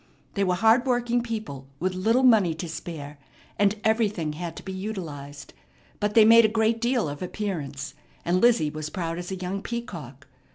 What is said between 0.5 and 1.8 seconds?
hard working people